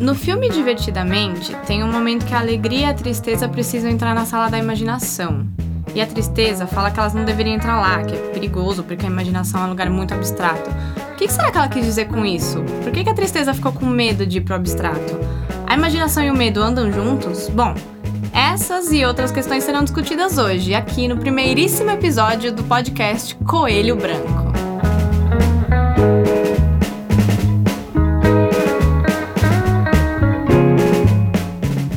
[0.00, 4.26] No filme Divertidamente, tem um momento que a alegria e a tristeza precisam entrar na
[4.26, 5.46] sala da imaginação.
[5.94, 9.08] E a tristeza fala que elas não deveriam entrar lá, que é perigoso porque a
[9.08, 10.68] imaginação é um lugar muito abstrato.
[11.12, 12.62] O que será que ela quis dizer com isso?
[12.82, 15.18] Por que a tristeza ficou com medo de ir pro abstrato?
[15.66, 17.48] A imaginação e o medo andam juntos?
[17.48, 17.74] Bom,
[18.32, 24.43] essas e outras questões serão discutidas hoje, aqui no primeiríssimo episódio do podcast Coelho Branco.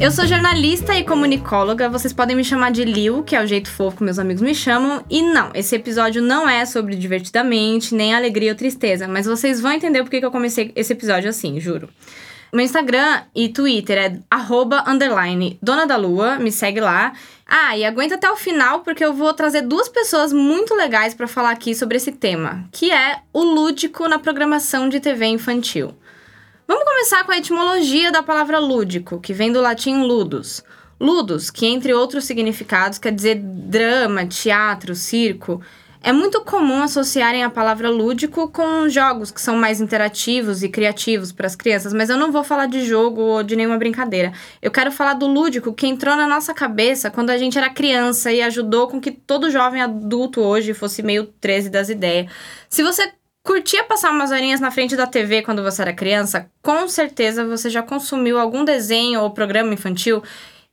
[0.08, 3.70] Eu sou jornalista e comunicóloga, vocês podem me chamar de Liu, que é o jeito
[3.70, 5.04] fofo que meus amigos me chamam.
[5.10, 9.74] E não, esse episódio não é sobre divertidamente, nem alegria ou tristeza, mas vocês vão
[9.74, 11.90] entender por que eu comecei esse episódio assim, juro.
[12.54, 17.12] Meu Instagram e Twitter é arroba, underline, dona da lua, me segue lá.
[17.46, 21.28] Ah, e aguenta até o final porque eu vou trazer duas pessoas muito legais para
[21.28, 25.94] falar aqui sobre esse tema, que é o lúdico na programação de TV infantil.
[26.68, 30.62] Vamos começar com a etimologia da palavra lúdico, que vem do latim ludus.
[31.00, 35.62] Ludus, que entre outros significados quer dizer drama, teatro, circo,
[36.04, 41.32] é muito comum associarem a palavra lúdico com jogos que são mais interativos e criativos
[41.32, 44.34] para as crianças, mas eu não vou falar de jogo ou de nenhuma brincadeira.
[44.62, 48.30] Eu quero falar do lúdico que entrou na nossa cabeça quando a gente era criança
[48.30, 52.30] e ajudou com que todo jovem adulto hoje fosse meio 13 das ideias.
[52.70, 53.14] Se você
[53.48, 56.52] Curtia passar umas horinhas na frente da TV quando você era criança?
[56.62, 60.22] Com certeza você já consumiu algum desenho ou programa infantil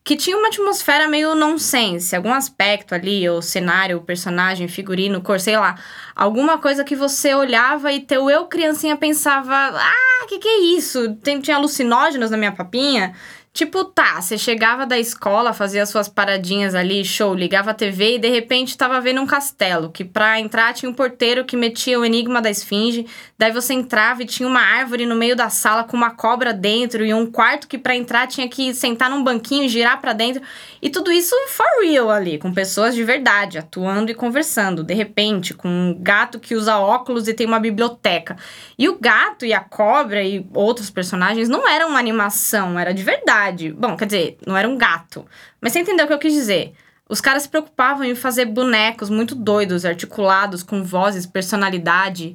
[0.02, 5.56] que tinha uma atmosfera meio nonsense, algum aspecto ali, ou cenário, personagem, figurino, cor, sei
[5.56, 5.76] lá.
[6.16, 11.14] Alguma coisa que você olhava e teu eu criancinha pensava: ah, que que é isso?
[11.22, 13.14] Tem, tinha alucinógenos na minha papinha?
[13.56, 18.18] Tipo, tá, você chegava da escola, fazia suas paradinhas ali, show, ligava a TV e
[18.18, 22.04] de repente tava vendo um castelo, que pra entrar tinha um porteiro que metia o
[22.04, 23.06] enigma da esfinge,
[23.38, 27.04] daí você entrava e tinha uma árvore no meio da sala com uma cobra dentro
[27.04, 30.42] e um quarto que para entrar tinha que sentar num banquinho, girar para dentro,
[30.82, 35.54] e tudo isso for real ali, com pessoas de verdade, atuando e conversando, de repente,
[35.54, 38.36] com um gato que usa óculos e tem uma biblioteca.
[38.76, 43.04] E o gato e a cobra e outros personagens não eram uma animação, era de
[43.04, 45.26] verdade Bom, quer dizer, não era um gato.
[45.60, 46.74] Mas você entendeu o que eu quis dizer?
[47.08, 52.34] Os caras se preocupavam em fazer bonecos muito doidos, articulados, com vozes, personalidade.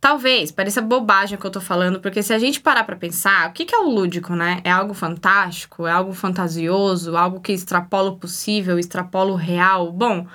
[0.00, 3.48] Talvez pareça bobagem o que eu tô falando, porque se a gente parar pra pensar,
[3.48, 4.60] o que, que é o lúdico, né?
[4.64, 5.86] É algo fantástico?
[5.86, 7.16] É algo fantasioso?
[7.16, 9.92] Algo que extrapola o possível, extrapola o real?
[9.92, 10.26] Bom,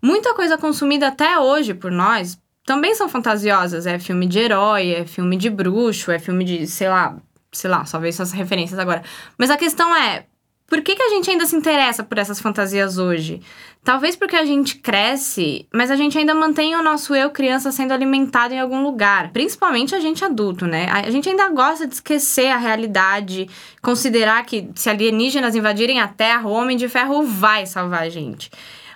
[0.00, 3.86] muita coisa consumida até hoje por nós também são fantasiosas.
[3.86, 7.18] É filme de herói, é filme de bruxo, é filme de, sei lá,
[7.54, 9.02] sei lá, só vejo essas referências agora.
[9.38, 10.26] Mas a questão é,
[10.66, 13.40] por que, que a gente ainda se interessa por essas fantasias hoje?
[13.84, 17.92] Talvez porque a gente cresce, mas a gente ainda mantém o nosso eu criança sendo
[17.92, 19.30] alimentado em algum lugar.
[19.30, 20.88] Principalmente a gente adulto, né?
[20.90, 23.48] A gente ainda gosta de esquecer a realidade,
[23.82, 28.50] considerar que se alienígenas invadirem a Terra, o Homem de Ferro vai salvar a gente.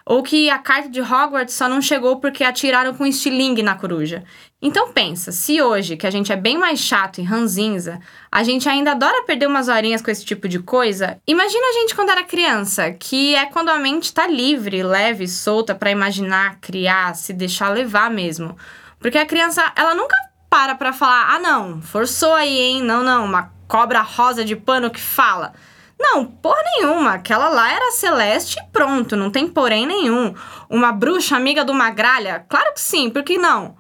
[0.09, 4.25] Ou que a carta de Hogwarts só não chegou porque atiraram com estilingue na coruja.
[4.61, 8.01] Então pensa, se hoje, que a gente é bem mais chato e ranzinza,
[8.33, 11.95] a gente ainda adora perder umas horinhas com esse tipo de coisa, imagina a gente
[11.95, 17.15] quando era criança, que é quando a mente tá livre, leve, solta para imaginar, criar,
[17.15, 18.57] se deixar levar mesmo.
[18.99, 20.17] Porque a criança, ela nunca
[20.49, 24.91] para pra falar, ah não, forçou aí, hein, não, não, uma cobra rosa de pano
[24.91, 25.53] que fala.
[25.99, 27.15] Não, porra nenhuma.
[27.15, 30.35] Aquela lá era celeste e pronto, não tem porém nenhum.
[30.71, 32.45] Uma bruxa amiga do Magralha?
[32.49, 33.77] Claro que sim, por que não?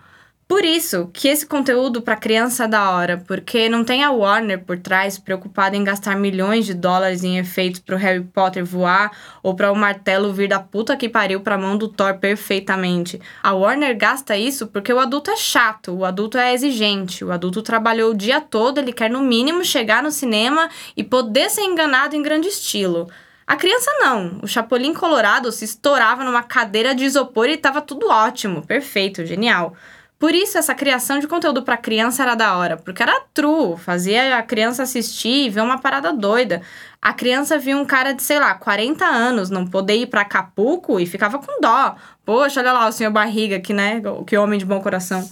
[0.48, 4.64] Por isso que esse conteúdo para criança é da hora, porque não tem a Warner
[4.64, 9.54] por trás preocupada em gastar milhões de dólares em efeitos pro Harry Potter voar ou
[9.54, 13.20] para o martelo vir da puta que pariu pra mão do Thor perfeitamente.
[13.42, 17.60] A Warner gasta isso porque o adulto é chato, o adulto é exigente, o adulto
[17.60, 22.16] trabalhou o dia todo, ele quer no mínimo chegar no cinema e poder ser enganado
[22.16, 23.06] em grande estilo.
[23.46, 24.40] A criança não.
[24.42, 29.76] O Chapolin Colorado se estourava numa cadeira de isopor e tava tudo ótimo, perfeito, genial.
[30.18, 34.36] Por isso, essa criação de conteúdo para criança era da hora, porque era true, fazia
[34.36, 36.60] a criança assistir e ver uma parada doida.
[37.00, 40.98] A criança via um cara de, sei lá, 40 anos não poder ir para Acapulco
[40.98, 41.94] e ficava com dó.
[42.24, 44.02] Poxa, olha lá o senhor barriga aqui, né?
[44.26, 45.28] Que homem de bom coração.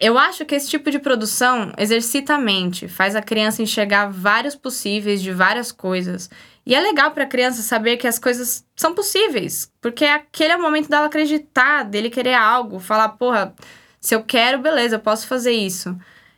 [0.00, 4.56] Eu acho que esse tipo de produção exercita a mente, faz a criança enxergar vários
[4.56, 6.28] possíveis de várias coisas
[6.66, 10.56] e é legal para a criança saber que as coisas são possíveis, porque aquele é
[10.56, 13.54] o momento dela acreditar, dele querer algo, falar, porra,
[14.00, 15.96] se eu quero, beleza, eu posso fazer isso.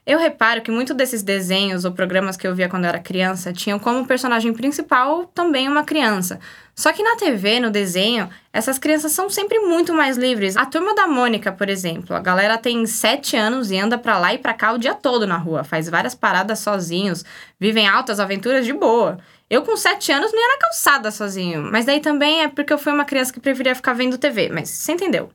[0.09, 3.53] Eu reparo que muitos desses desenhos ou programas que eu via quando eu era criança
[3.53, 6.41] tinham como personagem principal também uma criança.
[6.75, 10.57] Só que na TV, no desenho, essas crianças são sempre muito mais livres.
[10.57, 14.33] A turma da Mônica, por exemplo, a galera tem sete anos e anda pra lá
[14.33, 17.23] e pra cá o dia todo na rua, faz várias paradas sozinhos,
[17.61, 19.19] vivem altas aventuras de boa.
[19.51, 21.63] Eu, com sete anos, não ia na calçada sozinho.
[21.63, 24.51] Mas daí também é porque eu fui uma criança que preferia ficar vendo TV.
[24.51, 25.31] Mas você entendeu?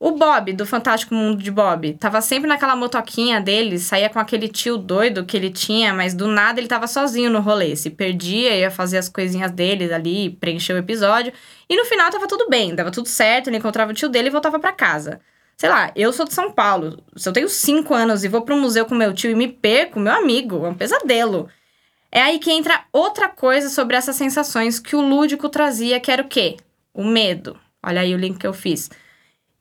[0.00, 4.48] O Bob, do Fantástico Mundo de Bob, tava sempre naquela motoquinha dele, saía com aquele
[4.48, 7.74] tio doido que ele tinha, mas do nada ele tava sozinho no rolê.
[7.76, 11.32] Se perdia, ia fazer as coisinhas dele ali, preencher o episódio.
[11.68, 14.30] E no final tava tudo bem, dava tudo certo, ele encontrava o tio dele e
[14.30, 15.20] voltava para casa.
[15.56, 17.02] Sei lá, eu sou de São Paulo.
[17.16, 19.48] Se eu tenho cinco anos e vou para um museu com meu tio e me
[19.48, 21.48] perco, meu amigo, é um pesadelo.
[22.16, 26.22] É aí que entra outra coisa sobre essas sensações que o lúdico trazia, que era
[26.22, 26.56] o quê?
[26.92, 27.58] O medo.
[27.82, 28.88] Olha aí o link que eu fiz.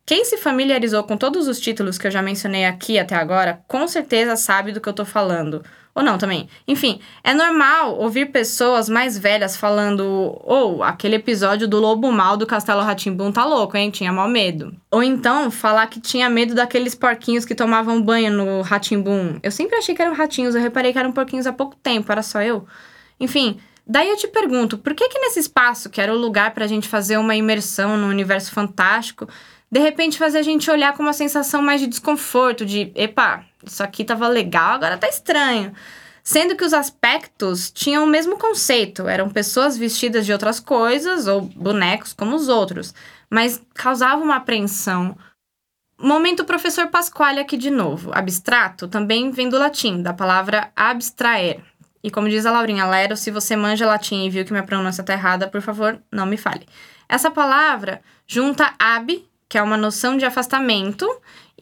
[0.06, 3.88] Quem se familiarizou com todos os títulos que eu já mencionei aqui até agora, com
[3.88, 5.66] certeza sabe do que eu tô falando.
[5.96, 6.50] Ou não também.
[6.68, 12.36] Enfim, é normal ouvir pessoas mais velhas falando: ou oh, aquele episódio do lobo mal
[12.36, 13.92] do Castelo Ratimbum tá louco, hein?
[13.92, 14.76] Tinha mal medo.
[14.90, 19.40] Ou então falar que tinha medo daqueles porquinhos que tomavam banho no Ratimbum.
[19.44, 22.24] Eu sempre achei que eram ratinhos, eu reparei que eram porquinhos há pouco tempo, era
[22.24, 22.66] só eu.
[23.20, 26.68] Enfim, Daí eu te pergunto, por que que nesse espaço, que era o lugar pra
[26.68, 29.28] gente fazer uma imersão no universo fantástico,
[29.70, 33.84] de repente fazer a gente olhar com uma sensação mais de desconforto, de epa, isso
[33.84, 35.74] aqui tava legal, agora tá estranho.
[36.24, 41.42] Sendo que os aspectos tinham o mesmo conceito, eram pessoas vestidas de outras coisas ou
[41.42, 42.94] bonecos como os outros,
[43.30, 45.18] mas causavam uma apreensão.
[46.00, 48.12] Momento professor Pasquale aqui de novo.
[48.14, 51.62] Abstrato também vem do latim, da palavra abstraer.
[52.02, 55.04] E como diz a Laurinha Lero, se você manja latim e viu que minha pronúncia
[55.04, 56.66] tá errada, por favor, não me fale.
[57.08, 61.08] Essa palavra junta ab, que é uma noção de afastamento,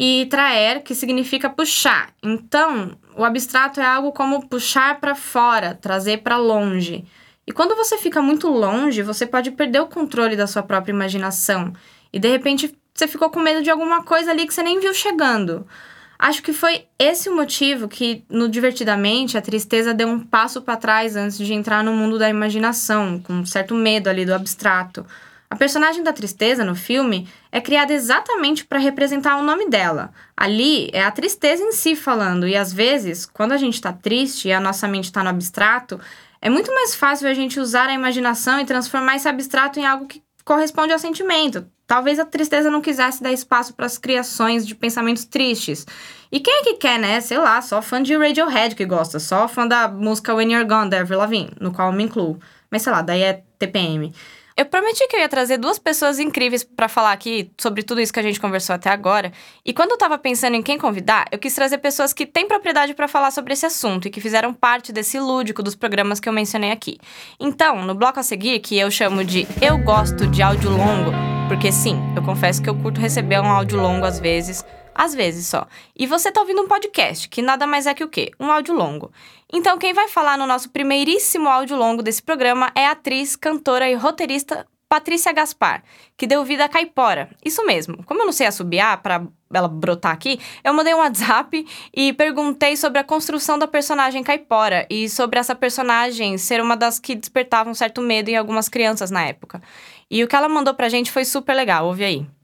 [0.03, 2.11] e traer, que significa puxar.
[2.23, 7.05] Então, o abstrato é algo como puxar para fora, trazer para longe.
[7.45, 11.71] E quando você fica muito longe, você pode perder o controle da sua própria imaginação.
[12.11, 14.91] E de repente você ficou com medo de alguma coisa ali que você nem viu
[14.91, 15.67] chegando.
[16.17, 20.77] Acho que foi esse o motivo que, no Divertidamente, a tristeza deu um passo para
[20.77, 25.05] trás antes de entrar no mundo da imaginação, com um certo medo ali do abstrato.
[25.51, 30.13] A personagem da tristeza no filme é criada exatamente para representar o nome dela.
[30.35, 34.47] Ali é a tristeza em si falando, e às vezes, quando a gente está triste
[34.47, 35.99] e a nossa mente está no abstrato,
[36.41, 40.07] é muito mais fácil a gente usar a imaginação e transformar esse abstrato em algo
[40.07, 41.65] que corresponde ao sentimento.
[41.85, 45.85] Talvez a tristeza não quisesse dar espaço para as criações de pensamentos tristes.
[46.31, 47.19] E quem é que quer, né?
[47.19, 50.89] Sei lá, só fã de Radiohead que gosta, só fã da música When You're Gone,
[50.89, 52.39] da Avril Lavigne, no qual eu me incluo.
[52.71, 54.13] Mas sei lá, daí é TPM.
[54.61, 58.13] Eu prometi que eu ia trazer duas pessoas incríveis para falar aqui sobre tudo isso
[58.13, 59.33] que a gente conversou até agora.
[59.65, 62.93] E quando eu tava pensando em quem convidar, eu quis trazer pessoas que têm propriedade
[62.93, 66.33] para falar sobre esse assunto e que fizeram parte desse lúdico dos programas que eu
[66.33, 66.99] mencionei aqui.
[67.39, 71.11] Então, no bloco a seguir, que eu chamo de Eu Gosto de Áudio Longo,
[71.47, 75.47] porque sim, eu confesso que eu curto receber um áudio longo às vezes às vezes
[75.47, 75.67] só.
[75.95, 78.31] E você tá ouvindo um podcast, que nada mais é que o quê?
[78.39, 79.11] Um áudio longo.
[79.51, 83.89] Então, quem vai falar no nosso primeiríssimo áudio longo desse programa é a atriz, cantora
[83.89, 85.83] e roteirista Patrícia Gaspar,
[86.17, 87.29] que deu vida a Caipora.
[87.45, 88.03] Isso mesmo.
[88.03, 91.65] Como eu não sei assobiar para ela brotar aqui, eu mandei um WhatsApp
[91.95, 96.99] e perguntei sobre a construção da personagem Caipora e sobre essa personagem ser uma das
[96.99, 99.61] que despertava um certo medo em algumas crianças na época.
[100.09, 101.85] E o que ela mandou pra gente foi super legal.
[101.85, 102.40] Ouve aí.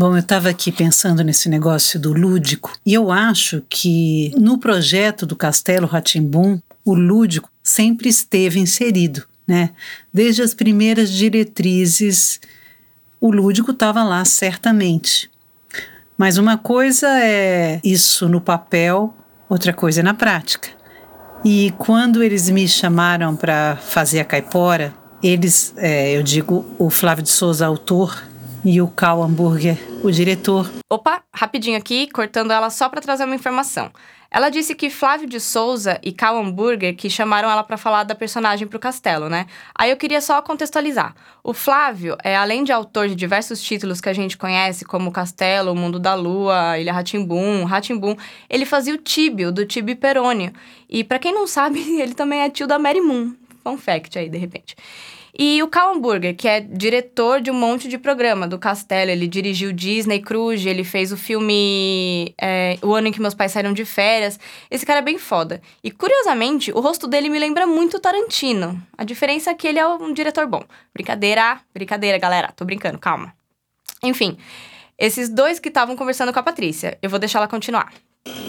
[0.00, 5.26] Bom, eu estava aqui pensando nesse negócio do lúdico e eu acho que no projeto
[5.26, 9.72] do Castelo Ratimbum o lúdico sempre esteve inserido, né?
[10.10, 12.40] Desde as primeiras diretrizes,
[13.20, 15.30] o lúdico estava lá certamente.
[16.16, 19.14] Mas uma coisa é isso no papel,
[19.50, 20.70] outra coisa é na prática.
[21.44, 27.22] E quando eles me chamaram para fazer a caipora, eles, é, eu digo, o Flávio
[27.22, 28.29] de Souza, autor,
[28.64, 30.70] e o Cal Hamburger, o diretor.
[30.88, 33.90] Opa, rapidinho aqui, cortando ela só para trazer uma informação.
[34.30, 38.14] Ela disse que Flávio de Souza e Cal Hamburger que chamaram ela para falar da
[38.14, 39.46] personagem pro castelo, né?
[39.74, 41.16] Aí eu queria só contextualizar.
[41.42, 45.72] O Flávio é além de autor de diversos títulos que a gente conhece, como Castelo,
[45.72, 48.14] O Mundo da Lua, Ilha Ratimbum, Ratimbum,
[48.48, 50.52] ele fazia o Tíbio do Tibio Perônio.
[50.88, 53.34] E para quem não sabe, ele também é tio da Mary Moon.
[53.64, 54.76] Fun fact aí, de repente.
[55.38, 59.10] E o Cal Hamburger, que é diretor de um monte de programa do Castelo.
[59.10, 63.52] Ele dirigiu Disney Cruise, ele fez o filme é, O Ano em que Meus Pais
[63.52, 64.38] Saíram de Férias.
[64.70, 65.60] Esse cara é bem foda.
[65.82, 68.80] E, curiosamente, o rosto dele me lembra muito Tarantino.
[68.96, 70.64] A diferença é que ele é um diretor bom.
[70.92, 72.52] Brincadeira, brincadeira, galera.
[72.54, 73.32] Tô brincando, calma.
[74.02, 74.36] Enfim,
[74.98, 76.98] esses dois que estavam conversando com a Patrícia.
[77.00, 77.92] Eu vou deixar ela continuar.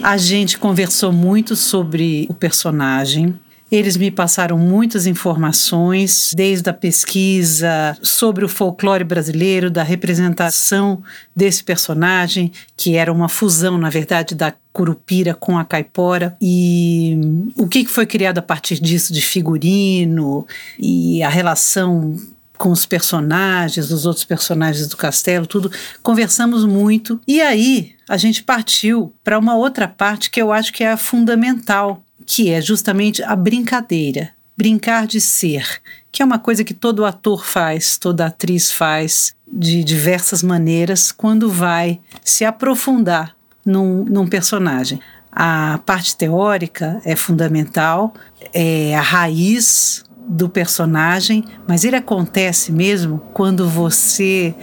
[0.04, 3.40] A gente conversou muito sobre o personagem.
[3.72, 11.02] Eles me passaram muitas informações, desde a pesquisa sobre o folclore brasileiro, da representação
[11.34, 17.18] desse personagem, que era uma fusão, na verdade, da curupira com a caipora e
[17.58, 20.46] o que foi criado a partir disso de figurino
[20.78, 22.18] e a relação
[22.58, 25.72] com os personagens, os outros personagens do castelo, tudo.
[26.04, 30.84] Conversamos muito e aí a gente partiu para uma outra parte que eu acho que
[30.84, 36.74] é fundamental que é justamente a brincadeira, brincar de ser, que é uma coisa que
[36.74, 43.36] todo ator faz, toda atriz faz de diversas maneiras quando vai se aprofundar
[43.66, 45.00] num, num personagem.
[45.32, 48.14] A parte teórica é fundamental,
[48.54, 54.54] é a raiz do personagem, mas ele acontece mesmo quando você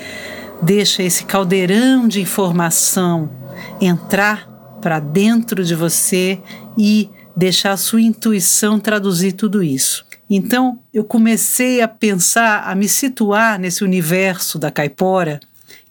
[0.63, 3.31] deixa esse caldeirão de informação
[3.81, 4.49] entrar
[4.81, 6.41] para dentro de você
[6.77, 10.05] e deixar a sua intuição traduzir tudo isso.
[10.29, 15.39] Então, eu comecei a pensar, a me situar nesse universo da caipora,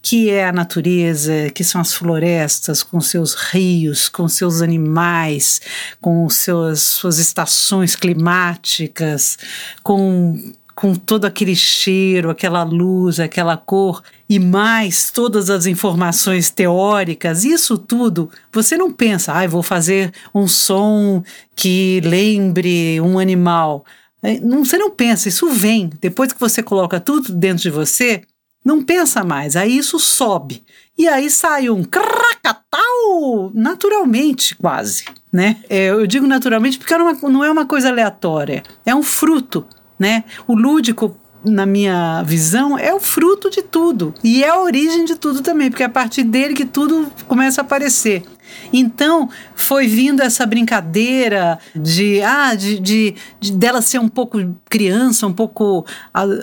[0.01, 5.61] que é a natureza, que são as florestas, com seus rios, com seus animais,
[6.01, 9.37] com seus, suas estações climáticas,
[9.81, 17.43] com com todo aquele cheiro, aquela luz, aquela cor e mais todas as informações teóricas,
[17.43, 21.23] isso tudo, você não pensa, ah, vou fazer um som
[21.55, 23.83] que lembre um animal.
[24.21, 25.89] É, não, você não pensa, isso vem.
[25.99, 28.21] Depois que você coloca tudo dentro de você,
[28.63, 30.63] não pensa mais, aí isso sobe.
[30.95, 35.05] E aí sai um cracatal naturalmente, quase.
[35.33, 35.57] Né?
[35.71, 39.65] É, eu digo naturalmente porque não é uma coisa aleatória, é um fruto
[39.99, 40.23] né?
[40.47, 44.13] O lúdico na minha visão, é o fruto de tudo.
[44.23, 47.61] E é a origem de tudo também, porque é a partir dele que tudo começa
[47.61, 48.23] a aparecer.
[48.71, 54.39] Então, foi vindo essa brincadeira de, ah, de, de, de dela ser um pouco
[54.69, 55.85] criança, um pouco,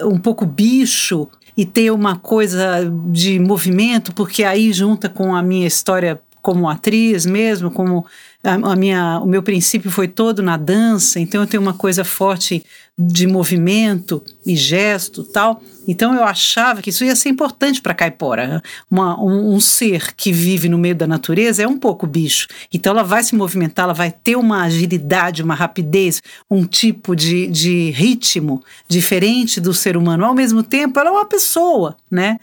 [0.06, 5.66] um pouco bicho, e ter uma coisa de movimento, porque aí junta com a minha
[5.66, 8.04] história como atriz mesmo, como
[8.44, 12.62] a, minha, o meu princípio foi todo na dança, então eu tenho uma coisa forte
[12.96, 15.60] de movimento e gesto tal.
[15.86, 18.62] Então eu achava que isso ia ser importante para caipora.
[18.90, 22.46] Uma, um, um, ser que vive no meio da natureza é um pouco bicho.
[22.72, 27.48] Então ela vai se movimentar, ela vai ter uma agilidade, uma rapidez, um tipo de,
[27.48, 30.24] de ritmo diferente do ser humano.
[30.24, 32.38] Ao mesmo tempo, ela é uma pessoa, né?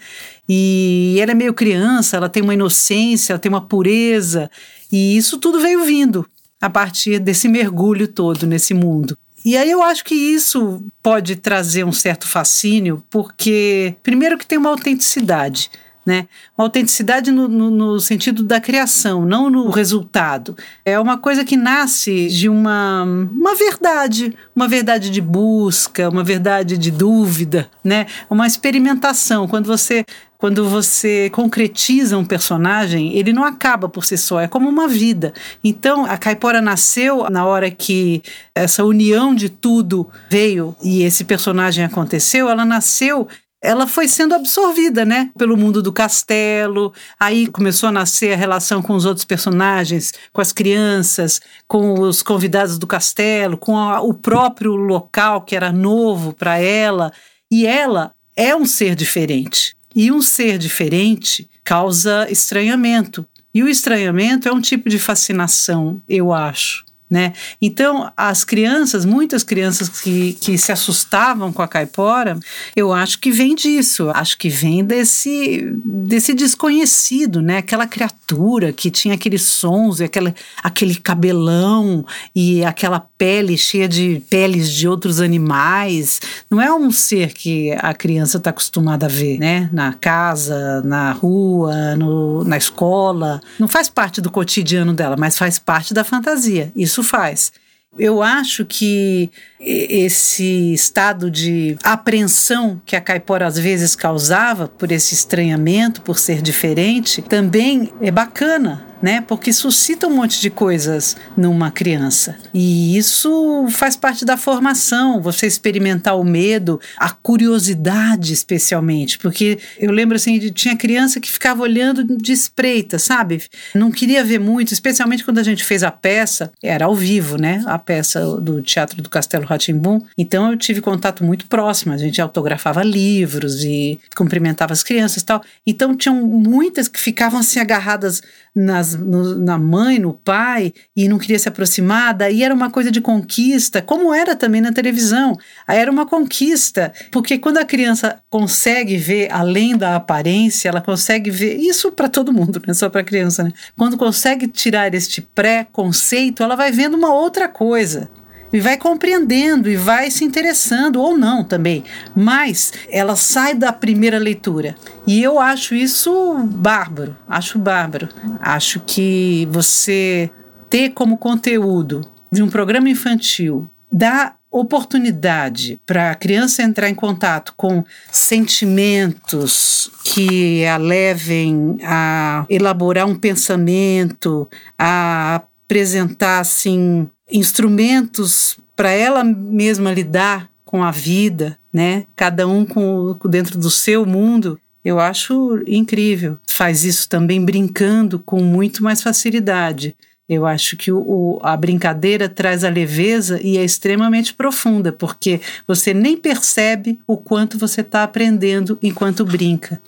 [0.48, 4.52] E ela é meio criança, ela tem uma inocência, ela tem uma pureza.
[4.92, 6.26] E isso tudo veio vindo
[6.60, 9.18] a partir desse mergulho todo nesse mundo.
[9.44, 14.58] E aí eu acho que isso pode trazer um certo fascínio, porque, primeiro, que tem
[14.58, 15.72] uma autenticidade.
[16.04, 16.28] Né?
[16.58, 20.58] Uma autenticidade no, no, no, sentido da criação, não no resultado.
[20.84, 26.76] É uma coisa que nasce de uma, uma verdade, uma verdade de busca, uma verdade
[26.76, 28.08] de dúvida, né?
[28.30, 29.48] Uma experimentação.
[29.48, 30.04] Quando você
[30.42, 35.34] quando você concretiza um personagem, ele não acaba por si só, é como uma vida.
[35.64, 38.24] Então, a Caipora nasceu na hora que
[38.56, 43.28] essa união de tudo veio e esse personagem aconteceu, ela nasceu
[43.62, 46.92] ela foi sendo absorvida, né, pelo mundo do castelo.
[47.20, 52.24] Aí começou a nascer a relação com os outros personagens, com as crianças, com os
[52.24, 57.14] convidados do castelo, com a, o próprio local que era novo para ela.
[57.52, 59.76] E ela é um ser diferente.
[59.96, 63.26] E um ser diferente causa estranhamento.
[63.54, 66.86] E o estranhamento é um tipo de fascinação, eu acho.
[67.12, 67.34] Né?
[67.62, 72.40] Então, as crianças, muitas crianças que, que se assustavam com a caipora,
[72.74, 77.58] eu acho que vem disso, acho que vem desse, desse desconhecido, né?
[77.58, 84.24] Aquela criatura que tinha aqueles sons e aquele, aquele cabelão e aquela pele cheia de
[84.30, 86.22] peles de outros animais.
[86.50, 89.70] Não é um ser que a criança está acostumada a ver, né?
[89.74, 93.42] Na casa, na rua, no, na escola.
[93.60, 96.72] Não faz parte do cotidiano dela, mas faz parte da fantasia.
[96.74, 97.52] Isso isso faz.
[98.00, 99.30] Eu acho que
[99.60, 106.42] esse estado de apreensão que a caipora às vezes causava por esse estranhamento, por ser
[106.42, 109.22] diferente, também é bacana, né?
[109.22, 112.38] Porque suscita um monte de coisas numa criança.
[112.54, 119.92] E isso faz parte da formação, você experimentar o medo, a curiosidade especialmente, porque eu
[119.92, 123.42] lembro assim, de, tinha criança que ficava olhando de espreita, sabe?
[123.74, 127.64] Não queria ver muito, especialmente quando a gente fez a peça, era ao vivo, né?
[127.66, 130.00] A peça do Teatro do Castelo Ratimbum.
[130.18, 135.26] Então eu tive contato muito próximo, a gente autografava livros e cumprimentava as crianças e
[135.26, 135.44] tal.
[135.66, 138.22] Então tinham muitas que ficavam assim agarradas
[138.54, 142.70] nas nas, no, na mãe, no pai, e não queria se aproximar, daí era uma
[142.70, 145.38] coisa de conquista, como era também na televisão.
[145.68, 151.30] Aí era uma conquista, porque quando a criança consegue ver além da aparência, ela consegue
[151.30, 153.52] ver isso para todo mundo, não é só para criança, né?
[153.78, 158.10] Quando consegue tirar este pré-conceito, ela vai vendo uma outra coisa
[158.52, 161.84] e vai compreendendo e vai se interessando ou não também.
[162.16, 164.76] Mas ela sai da primeira leitura.
[165.06, 168.10] E eu acho isso bárbaro, acho bárbaro.
[168.40, 170.30] Acho que você
[170.70, 177.54] ter como conteúdo de um programa infantil dá oportunidade para a criança entrar em contato
[177.56, 189.24] com sentimentos que a levem a elaborar um pensamento, a apresentar assim instrumentos para ela
[189.24, 192.06] mesma lidar com a vida, né?
[192.16, 194.60] Cada um com, dentro do seu mundo.
[194.84, 196.38] Eu acho incrível.
[196.48, 199.96] Faz isso também brincando com muito mais facilidade.
[200.28, 205.94] Eu acho que o, a brincadeira traz a leveza e é extremamente profunda, porque você
[205.94, 209.82] nem percebe o quanto você está aprendendo enquanto brinca.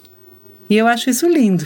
[0.70, 1.66] E eu acho isso lindo.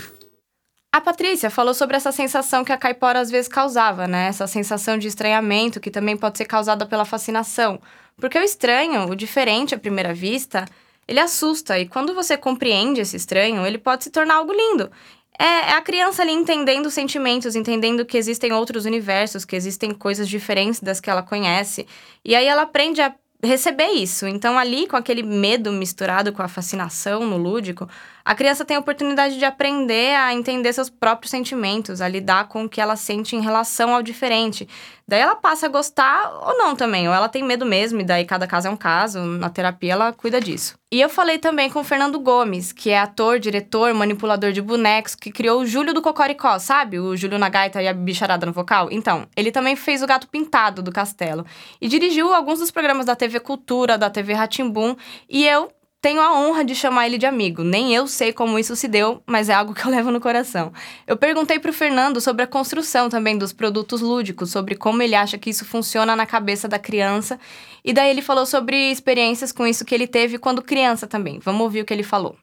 [0.97, 4.29] A Patrícia falou sobre essa sensação que a caipora às vezes causava, né?
[4.29, 7.79] Essa sensação de estranhamento que também pode ser causada pela fascinação.
[8.15, 10.65] Porque o estranho, o diferente à primeira vista,
[11.07, 14.89] ele assusta e quando você compreende esse estranho, ele pode se tornar algo lindo.
[15.37, 20.27] É, é a criança ali entendendo sentimentos, entendendo que existem outros universos, que existem coisas
[20.27, 21.85] diferentes das que ela conhece.
[22.25, 23.13] E aí ela aprende a
[23.43, 24.27] receber isso.
[24.27, 27.87] Então, ali, com aquele medo misturado com a fascinação no lúdico,
[28.27, 32.65] a criança tem a oportunidade de aprender a entender seus próprios sentimentos, a lidar com
[32.65, 34.67] o que ela sente em relação ao diferente.
[35.07, 38.25] Daí ela passa a gostar ou não também, ou ela tem medo mesmo, e daí
[38.25, 40.77] cada caso é um caso, na terapia ela cuida disso.
[40.91, 45.15] E eu falei também com o Fernando Gomes, que é ator, diretor, manipulador de bonecos,
[45.15, 46.99] que criou o Júlio do Cocoricó, sabe?
[46.99, 48.89] O Júlio na gaita e a bicharada no vocal.
[48.91, 51.45] Então, ele também fez o Gato Pintado do Castelo
[51.79, 54.97] e dirigiu alguns dos programas da TV Cultura, da TV Ratimbum,
[55.29, 55.71] e eu
[56.07, 57.65] tenho a honra de chamar ele de amigo.
[57.65, 60.71] Nem eu sei como isso se deu, mas é algo que eu levo no coração.
[61.05, 65.15] Eu perguntei para o Fernando sobre a construção também dos produtos lúdicos, sobre como ele
[65.15, 67.37] acha que isso funciona na cabeça da criança.
[67.83, 71.41] E daí ele falou sobre experiências com isso que ele teve quando criança também.
[71.43, 72.37] Vamos ouvir o que ele falou.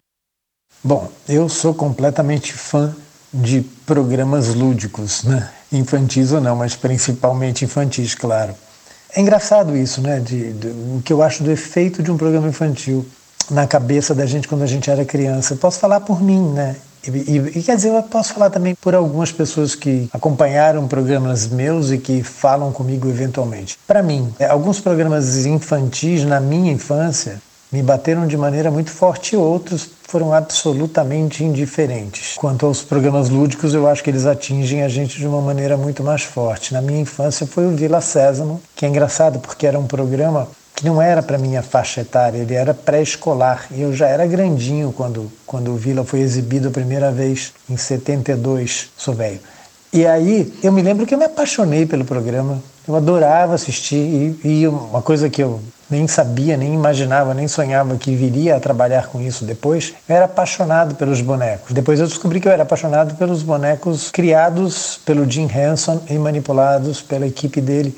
[0.82, 2.94] Bom, eu sou completamente fã
[3.32, 5.50] de programas lúdicos, né?
[5.72, 8.54] Infantis ou não, mas principalmente infantis, claro.
[9.16, 10.20] É engraçado isso, né?
[10.20, 13.06] De, de, o que eu acho do efeito de um programa infantil
[13.50, 15.54] na cabeça da gente quando a gente era criança.
[15.54, 16.76] Eu posso falar por mim, né?
[17.06, 21.46] E, e, e, quer dizer, eu posso falar também por algumas pessoas que acompanharam programas
[21.46, 23.78] meus e que falam comigo eventualmente.
[23.86, 29.34] Para mim, é, alguns programas infantis na minha infância me bateram de maneira muito forte
[29.34, 32.36] e outros foram absolutamente indiferentes.
[32.36, 36.02] Quanto aos programas lúdicos, eu acho que eles atingem a gente de uma maneira muito
[36.04, 36.72] mais forte.
[36.72, 40.84] Na minha infância foi o Vila Sésamo, que é engraçado porque era um programa que
[40.84, 43.66] não era para minha faixa etária, ele era pré-escolar.
[43.70, 48.90] Eu já era grandinho quando, quando o Vila foi exibido a primeira vez, em 72,
[48.96, 49.40] sou velho.
[49.92, 54.62] E aí eu me lembro que eu me apaixonei pelo programa, eu adorava assistir, e,
[54.62, 59.06] e uma coisa que eu nem sabia, nem imaginava, nem sonhava que viria a trabalhar
[59.06, 61.72] com isso depois, eu era apaixonado pelos bonecos.
[61.72, 67.00] Depois eu descobri que eu era apaixonado pelos bonecos criados pelo Jim Henson e manipulados
[67.00, 67.96] pela equipe dele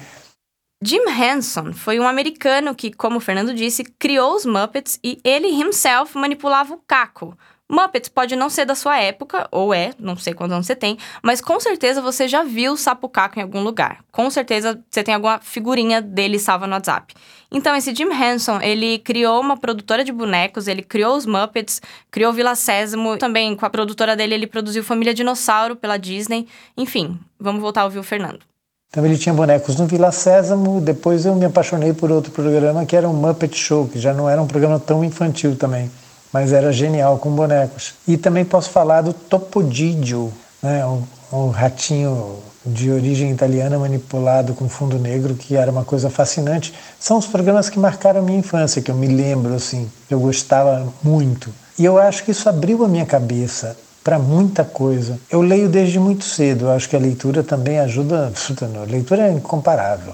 [0.82, 5.48] Jim Henson foi um americano que, como o Fernando disse, criou os Muppets e ele
[5.48, 7.36] himself manipulava o caco.
[7.68, 10.98] Muppets pode não ser da sua época, ou é, não sei quantos anos você tem,
[11.22, 14.04] mas com certeza você já viu o Sapo Caco em algum lugar.
[14.12, 17.14] Com certeza você tem alguma figurinha dele salva no WhatsApp.
[17.50, 22.34] Então, esse Jim Henson, ele criou uma produtora de bonecos, ele criou os Muppets, criou
[22.34, 26.46] Vila Sésamo, também com a produtora dele ele produziu Família Dinossauro pela Disney.
[26.76, 28.40] Enfim, vamos voltar a ouvir o Fernando.
[28.90, 32.96] Então ele tinha bonecos no Vila Sésamo, depois eu me apaixonei por outro programa que
[32.96, 35.90] era o Muppet Show, que já não era um programa tão infantil também,
[36.32, 37.94] mas era genial com bonecos.
[38.08, 44.68] E também posso falar do Topodidio, né, um, um ratinho de origem italiana manipulado com
[44.68, 46.74] fundo negro, que era uma coisa fascinante.
[46.98, 50.92] São os programas que marcaram a minha infância, que eu me lembro assim, eu gostava
[51.02, 51.52] muito.
[51.78, 55.18] E eu acho que isso abriu a minha cabeça para muita coisa.
[55.28, 58.32] Eu leio desde muito cedo, acho que a leitura também ajuda.
[58.62, 60.12] A leitura é incomparável.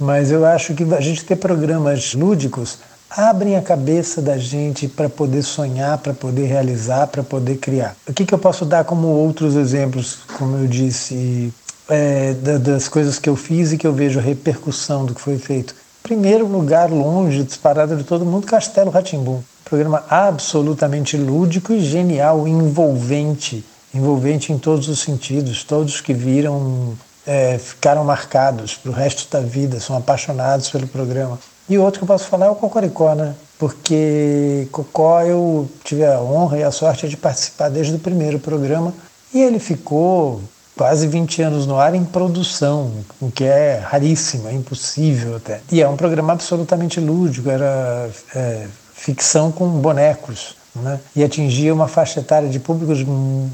[0.00, 2.78] Mas eu acho que a gente ter programas lúdicos
[3.10, 7.94] abrem a cabeça da gente para poder sonhar, para poder realizar, para poder criar.
[8.08, 11.52] O que, que eu posso dar como outros exemplos, como eu disse,
[11.86, 15.36] é, das coisas que eu fiz e que eu vejo a repercussão do que foi
[15.36, 15.74] feito?
[16.02, 23.64] Primeiro lugar, longe, disparado de todo mundo, Castelo Ratimbum programa absolutamente lúdico e genial, envolvente,
[23.94, 25.62] envolvente em todos os sentidos.
[25.62, 31.38] Todos que viram é, ficaram marcados para o resto da vida, são apaixonados pelo programa.
[31.68, 33.34] E outro que eu posso falar é o Cocoricó, né?
[33.58, 38.94] Porque Cocó eu tive a honra e a sorte de participar desde o primeiro programa
[39.34, 40.40] e ele ficou
[40.78, 45.60] quase 20 anos no ar em produção, o que é raríssimo, é impossível até.
[45.72, 50.56] E é um programa absolutamente lúdico, era é, ficção com bonecos.
[50.76, 51.00] Né?
[51.16, 52.98] E atingia uma faixa etária de, públicos,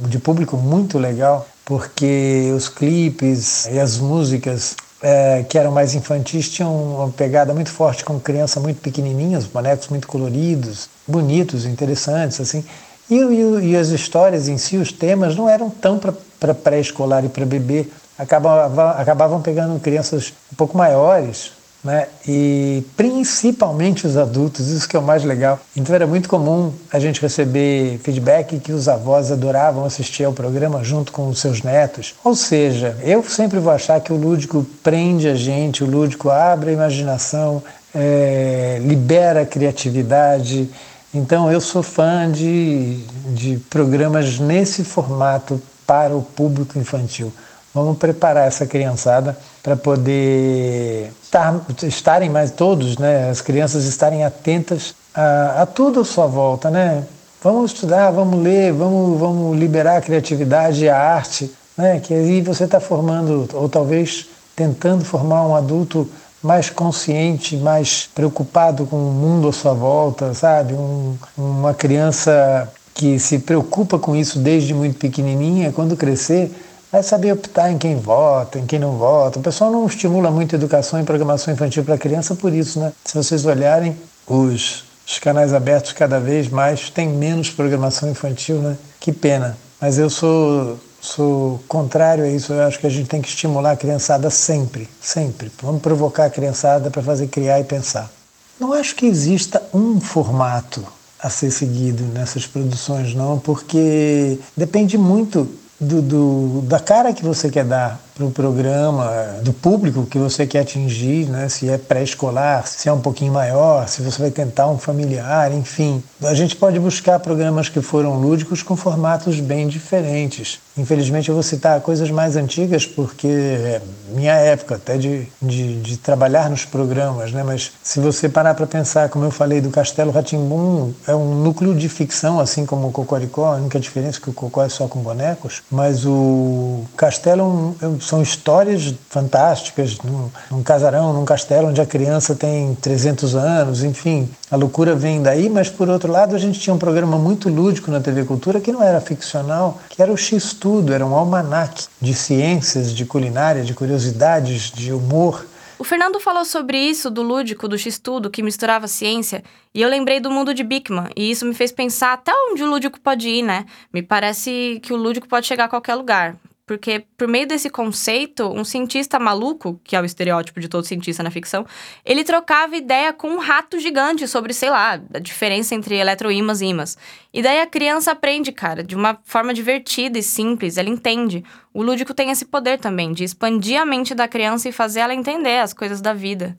[0.06, 6.50] de público muito legal, porque os clipes e as músicas é, que eram mais infantis
[6.50, 12.62] tinham uma pegada muito forte com crianças muito pequenininhas, bonecos muito coloridos, bonitos, interessantes, assim.
[13.08, 15.98] E, e, e as histórias em si, os temas, não eram tão
[16.44, 17.86] para pré-escolar e para bebê,
[18.18, 21.52] acabavam, acabavam pegando crianças um pouco maiores,
[21.82, 22.06] né?
[22.28, 25.58] e principalmente os adultos, isso que é o mais legal.
[25.74, 30.84] Então era muito comum a gente receber feedback que os avós adoravam assistir ao programa
[30.84, 32.14] junto com os seus netos.
[32.22, 36.70] Ou seja, eu sempre vou achar que o lúdico prende a gente, o lúdico abre
[36.70, 37.62] a imaginação,
[37.94, 40.68] é, libera a criatividade.
[41.14, 47.32] Então eu sou fã de, de programas nesse formato para o público infantil.
[47.74, 54.94] Vamos preparar essa criançada para poder estar, estarem mais todos, né, as crianças estarem atentas
[55.14, 57.04] a, a tudo à sua volta, né?
[57.42, 62.00] Vamos estudar, vamos ler, vamos, vamos liberar a criatividade e a arte, né?
[62.00, 66.08] Que aí você está formando, ou talvez tentando formar um adulto
[66.42, 70.74] mais consciente, mais preocupado com o mundo à sua volta, sabe?
[70.74, 76.50] Um, uma criança que se preocupa com isso desde muito pequenininha, quando crescer,
[76.92, 79.40] vai saber optar em quem vota, em quem não vota.
[79.40, 82.92] O pessoal não estimula muito educação e programação infantil para criança por isso, né?
[83.04, 83.96] Se vocês olharem,
[84.28, 88.76] os, os canais abertos cada vez mais têm menos programação infantil, né?
[89.00, 89.58] Que pena.
[89.80, 92.52] Mas eu sou sou contrário a isso.
[92.52, 95.50] Eu acho que a gente tem que estimular a criançada sempre, sempre.
[95.60, 98.10] Vamos provocar a criançada para fazer criar e pensar.
[98.58, 100.86] Não acho que exista um formato
[101.24, 105.48] a ser seguido nessas produções, não, porque depende muito
[105.80, 109.10] do, do, da cara que você quer dar para o programa,
[109.42, 111.48] do público que você quer atingir, né?
[111.48, 116.02] se é pré-escolar, se é um pouquinho maior, se você vai tentar um familiar, enfim.
[116.22, 120.60] A gente pode buscar programas que foram lúdicos com formatos bem diferentes.
[120.76, 125.96] Infelizmente eu vou citar coisas mais antigas porque é minha época até de, de, de
[125.96, 127.42] trabalhar nos programas, né?
[127.42, 131.74] mas se você parar para pensar, como eu falei do Castelo Ratimbum, é um núcleo
[131.74, 134.86] de ficção, assim como o Cocoricó, a única diferença é que o Cocó é só
[134.86, 141.68] com bonecos, mas o Castelo é um, são histórias fantásticas, num, num casarão, num castelo
[141.68, 146.36] onde a criança tem 300 anos, enfim, a loucura vem daí, mas por outro lado
[146.36, 150.00] a gente tinha um programa muito lúdico na TV Cultura que não era ficcional, que
[150.00, 155.46] era o X-Tudo, era um almanaque de ciências, de culinária, de curiosidades, de humor.
[155.78, 159.42] O Fernando falou sobre isso do lúdico, do X-Tudo, que misturava ciência,
[159.74, 162.66] e eu lembrei do mundo de Bickman, e isso me fez pensar até onde o
[162.66, 163.66] lúdico pode ir, né?
[163.92, 166.36] Me parece que o lúdico pode chegar a qualquer lugar.
[166.66, 171.22] Porque, por meio desse conceito, um cientista maluco, que é o estereótipo de todo cientista
[171.22, 171.66] na ficção,
[172.04, 176.66] ele trocava ideia com um rato gigante sobre, sei lá, a diferença entre eletroímãs e
[176.66, 176.96] ímãs.
[177.34, 181.44] E daí a criança aprende, cara, de uma forma divertida e simples, ela entende.
[181.72, 185.14] O lúdico tem esse poder também, de expandir a mente da criança e fazer ela
[185.14, 186.56] entender as coisas da vida.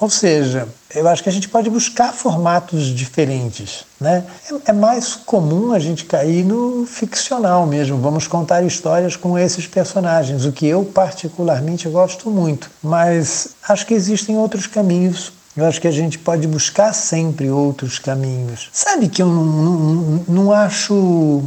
[0.00, 3.84] Ou seja, eu acho que a gente pode buscar formatos diferentes.
[4.00, 4.24] Né?
[4.50, 7.98] É, é, mais comum a gente cair no ficcional mesmo.
[7.98, 12.70] Vamos contar histórias com esses personagens, o que eu particularmente gosto muito.
[12.82, 15.32] Mas acho que existem outros caminhos.
[15.56, 18.68] Eu acho que a gente pode buscar sempre outros caminhos.
[18.72, 21.44] Sabe que eu não, não, não acho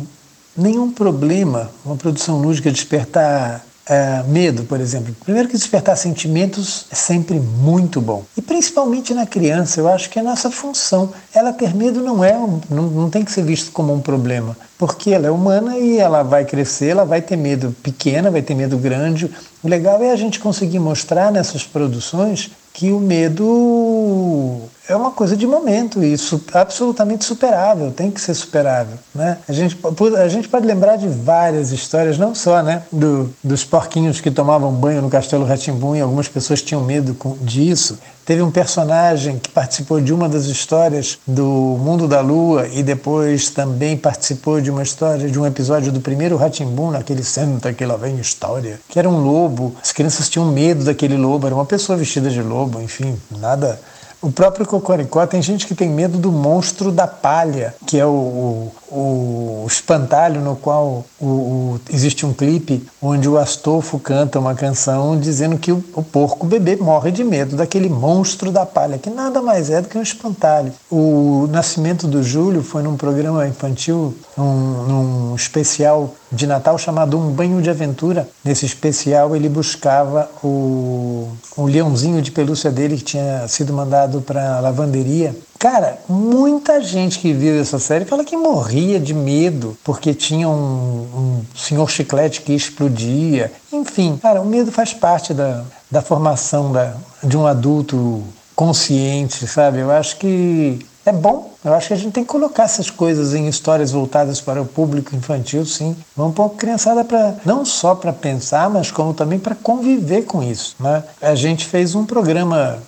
[0.56, 5.16] nenhum problema uma produção lúdica despertar é, medo, por exemplo.
[5.24, 8.24] Primeiro que despertar sentimentos é sempre muito bom.
[8.36, 11.12] E principalmente na criança, eu acho que é nossa função.
[11.34, 14.58] Ela ter medo não é um, não, não tem que ser visto como um problema,
[14.78, 18.56] porque ela é humana e ela vai crescer, ela vai ter medo pequena, vai ter
[18.56, 19.32] medo grande.
[19.64, 25.36] O legal é a gente conseguir mostrar nessas produções que o medo é uma coisa
[25.36, 26.16] de momento e
[26.54, 28.98] absolutamente superável, tem que ser superável.
[29.14, 29.38] Né?
[29.48, 29.78] A, gente,
[30.18, 34.72] a gente pode lembrar de várias histórias, não só né, do, dos porquinhos que tomavam
[34.72, 38.00] banho no Castelo Ratimbum e algumas pessoas tinham medo disso.
[38.26, 43.50] Teve um personagem que participou de uma das histórias do Mundo da Lua e depois
[43.50, 47.96] também participou de uma história, de um episódio do primeiro Ratimbum, naquele Senta que lá
[47.96, 49.76] vem história, que era um lobo.
[49.82, 53.80] As crianças tinham medo daquele lobo, era uma pessoa vestida de lobo, enfim, nada
[54.28, 58.10] O próprio Cocoricó tem gente que tem medo do monstro da palha, que é o,
[58.10, 64.56] o, o espantalho no qual o, o, existe um clipe onde o Astolfo canta uma
[64.56, 69.10] canção dizendo que o, o porco bebê morre de medo daquele monstro da palha, que
[69.10, 70.72] nada mais é do que um espantalho.
[70.90, 77.32] O nascimento do Júlio foi num programa infantil, num, num especial de Natal chamado Um
[77.32, 78.28] Banho de Aventura.
[78.44, 84.58] Nesse especial ele buscava o, o leãozinho de pelúcia dele que tinha sido mandado para
[84.58, 85.36] a lavanderia.
[85.60, 90.54] Cara, muita gente que viu essa série fala que morria de medo porque tinha um,
[90.54, 93.52] um senhor chiclete que explodia.
[93.74, 96.94] Enfim, cara, o medo faz parte da, da formação da,
[97.24, 98.24] de um adulto
[98.56, 99.80] consciente, sabe?
[99.80, 101.54] Eu acho que é bom.
[101.66, 104.66] Eu acho que a gente tem que colocar essas coisas em histórias voltadas para o
[104.66, 105.96] público infantil, sim.
[106.16, 110.76] Vamos pôr criançada para não só para pensar, mas como também para conviver com isso.
[110.80, 111.04] Né?
[111.22, 112.80] A gente fez um programa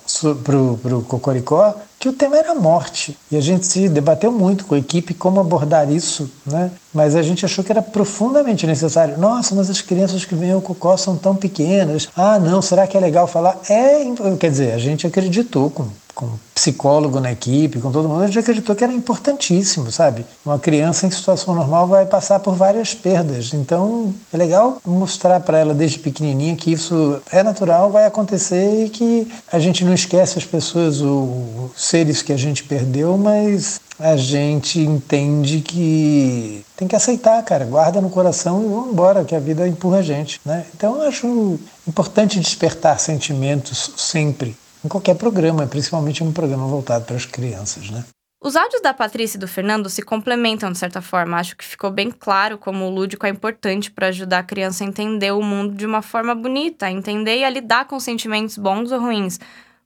[0.44, 3.14] para o Cocoricó que o tema era morte.
[3.30, 6.70] E a gente se debateu muito com a equipe como abordar isso, né?
[6.94, 9.18] Mas a gente achou que era profundamente necessário.
[9.18, 12.08] Nossa, mas as crianças que vêm ao Cocó são tão pequenas.
[12.16, 13.58] Ah, não, será que é legal falar?
[13.68, 14.02] É,
[14.38, 15.88] quer dizer, a gente acreditou com
[16.20, 20.26] com psicólogo na equipe, com todo mundo, a gente acreditou que era importantíssimo, sabe?
[20.44, 23.54] Uma criança em situação normal vai passar por várias perdas.
[23.54, 28.90] Então, é legal mostrar para ela desde pequenininha que isso é natural, vai acontecer e
[28.90, 34.16] que a gente não esquece as pessoas, os seres que a gente perdeu, mas a
[34.16, 39.40] gente entende que tem que aceitar, cara, guarda no coração e vamos embora, que a
[39.40, 40.66] vida empurra a gente, né?
[40.74, 47.16] Então eu acho importante despertar sentimentos sempre em qualquer programa, principalmente um programa voltado para
[47.16, 48.04] as crianças, né?
[48.42, 51.36] Os áudios da Patrícia e do Fernando se complementam de certa forma.
[51.36, 54.86] Acho que ficou bem claro como o lúdico é importante para ajudar a criança a
[54.86, 58.90] entender o mundo de uma forma bonita, a entender e a lidar com sentimentos bons
[58.92, 59.38] ou ruins.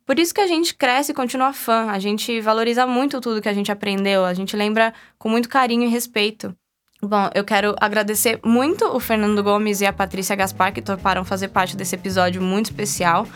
[0.07, 1.91] Por isso que a gente cresce e continua fã.
[1.91, 5.83] A gente valoriza muito tudo que a gente aprendeu, a gente lembra com muito carinho
[5.83, 6.55] e respeito.
[7.03, 11.49] Bom, eu quero agradecer muito o Fernando Gomes e a Patrícia Gaspar que toparam fazer
[11.49, 13.27] parte desse episódio muito especial.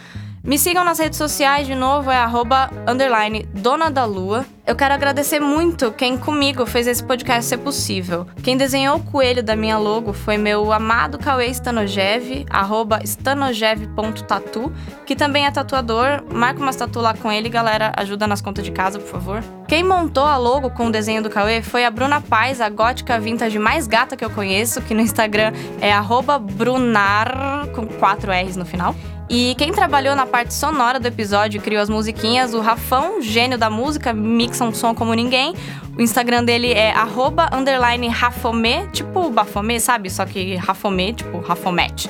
[0.43, 4.47] Me sigam nas redes sociais, de novo, é arroba, underline, Dona da Lua.
[4.67, 8.27] Eu quero agradecer muito quem comigo fez esse podcast ser possível.
[8.43, 14.73] Quem desenhou o coelho da minha logo foi meu amado Cauê Stanojev, arroba stanojev.tatu,
[15.05, 16.23] que também é tatuador.
[16.33, 17.93] Marca umas tatu lá com ele, galera.
[17.97, 19.45] Ajuda nas contas de casa, por favor.
[19.67, 23.19] Quem montou a logo com o desenho do Cauê foi a Bruna Paz, a gótica
[23.19, 28.57] vintage mais gata que eu conheço, que no Instagram é arroba brunar, com quatro R's
[28.57, 28.95] no final.
[29.31, 33.59] E quem trabalhou na parte sonora do episódio e criou as musiquinhas, o Rafão, gênio
[33.59, 35.55] da música, mixa um som como ninguém.
[35.99, 40.09] O Instagram dele é arroba underline Rafomê, tipo Bafomê, sabe?
[40.09, 42.09] Só que Rafomê, tipo Rafomete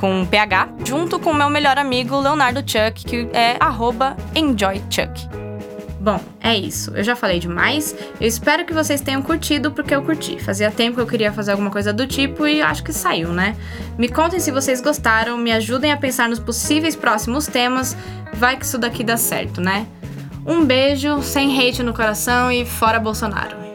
[0.00, 5.49] com PH, junto com o meu melhor amigo Leonardo Chuck, que é arroba EnjoyChuck.
[6.00, 6.92] Bom, é isso.
[6.96, 7.94] Eu já falei demais.
[8.18, 10.42] Eu espero que vocês tenham curtido, porque eu curti.
[10.42, 13.54] Fazia tempo que eu queria fazer alguma coisa do tipo e acho que saiu, né?
[13.98, 17.94] Me contem se vocês gostaram, me ajudem a pensar nos possíveis próximos temas.
[18.32, 19.86] Vai que isso daqui dá certo, né?
[20.46, 23.69] Um beijo, sem hate no coração e fora Bolsonaro.